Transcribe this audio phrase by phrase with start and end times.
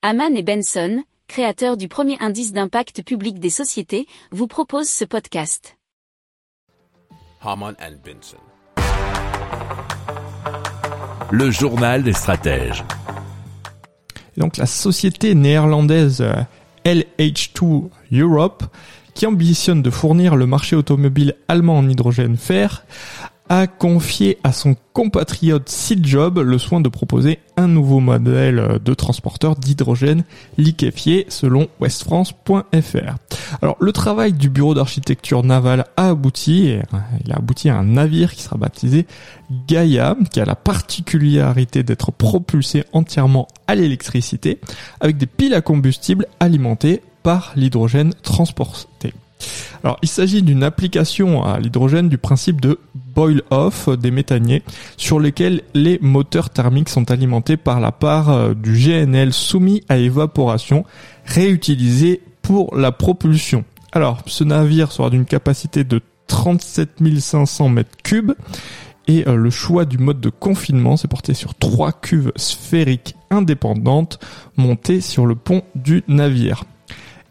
[0.00, 5.76] Haman et Benson, créateurs du premier indice d'impact public des sociétés, vous proposent ce podcast.
[7.42, 8.36] Haman and Benson.
[11.32, 12.84] Le journal des stratèges.
[14.36, 16.44] Et donc la société néerlandaise euh,
[16.84, 18.62] LH2 Europe,
[19.14, 22.84] qui ambitionne de fournir le marché automobile allemand en hydrogène fer,
[23.48, 25.72] a confié à son compatriote
[26.02, 30.24] Job le soin de proposer un nouveau modèle de transporteur d'hydrogène
[30.56, 33.16] liquéfié selon westfrance.fr.
[33.62, 36.82] Alors le travail du bureau d'architecture navale a abouti, et
[37.24, 39.06] il a abouti à un navire qui sera baptisé
[39.66, 44.60] Gaia, qui a la particularité d'être propulsé entièrement à l'électricité,
[45.00, 49.12] avec des piles à combustible alimentées par l'hydrogène transporté.
[49.84, 54.62] Alors, il s'agit d'une application à l'hydrogène du principe de boil-off des méthaniers,
[54.96, 59.96] sur lesquels les moteurs thermiques sont alimentés par la part euh, du GNL soumis à
[59.98, 60.84] évaporation,
[61.24, 63.64] réutilisé pour la propulsion.
[63.92, 68.32] Alors, ce navire sera d'une capacité de 37 500 mètres cubes
[69.08, 74.20] et euh, le choix du mode de confinement s'est porté sur trois cuves sphériques indépendantes
[74.56, 76.64] montées sur le pont du navire.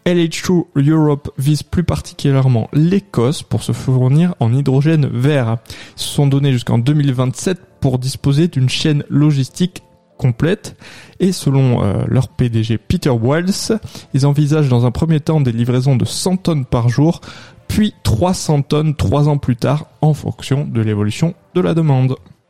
[0.08, 5.58] LH2 Europe vise plus particulièrement l'Écosse pour se fournir en hydrogène vert.
[5.68, 9.84] Ils se sont donnés jusqu'en 2027 pour disposer d'une chaîne logistique
[10.18, 10.78] complète
[11.20, 13.80] et selon euh, leur PDG Peter Wells,
[14.14, 17.20] ils envisagent dans un premier temps des livraisons de 100 tonnes par jour,
[17.68, 22.16] puis 300 tonnes trois ans plus tard en fonction de l'évolution de la demande.